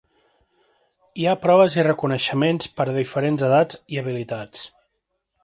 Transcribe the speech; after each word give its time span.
Hi 1.23 1.27
ha 1.31 1.35
proves 1.43 1.77
i 1.79 1.85
reconeixements 1.89 2.73
per 2.79 2.87
a 2.87 2.97
diferents 2.97 3.45
edats 3.51 3.83
i 3.97 4.03
habilitats. 4.03 4.67